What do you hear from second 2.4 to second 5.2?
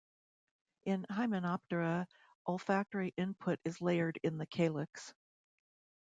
olfactory input is layered in the calyx.